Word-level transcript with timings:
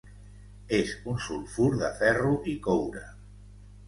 És 0.77 0.93
un 1.11 1.19
sulfur 1.25 1.67
de 1.81 1.91
ferro 1.99 2.31
i 2.55 2.57
coure. 2.69 3.05